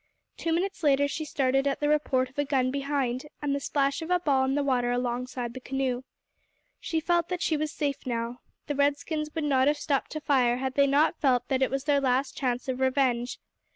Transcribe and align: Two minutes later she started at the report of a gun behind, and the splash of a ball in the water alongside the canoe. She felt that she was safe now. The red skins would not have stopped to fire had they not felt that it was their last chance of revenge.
Two 0.35 0.51
minutes 0.51 0.81
later 0.81 1.07
she 1.07 1.23
started 1.25 1.67
at 1.67 1.79
the 1.79 1.87
report 1.87 2.27
of 2.27 2.39
a 2.39 2.43
gun 2.43 2.71
behind, 2.71 3.27
and 3.39 3.53
the 3.53 3.59
splash 3.59 4.01
of 4.01 4.09
a 4.09 4.17
ball 4.19 4.43
in 4.45 4.55
the 4.55 4.63
water 4.63 4.91
alongside 4.91 5.53
the 5.53 5.59
canoe. 5.59 6.01
She 6.79 6.99
felt 6.99 7.29
that 7.29 7.43
she 7.43 7.55
was 7.55 7.71
safe 7.71 8.07
now. 8.07 8.39
The 8.65 8.73
red 8.73 8.97
skins 8.97 9.29
would 9.35 9.43
not 9.43 9.67
have 9.67 9.77
stopped 9.77 10.09
to 10.13 10.19
fire 10.19 10.57
had 10.57 10.73
they 10.73 10.87
not 10.87 11.21
felt 11.21 11.47
that 11.49 11.61
it 11.61 11.69
was 11.69 11.83
their 11.83 12.01
last 12.01 12.35
chance 12.35 12.67
of 12.67 12.79
revenge. 12.79 13.37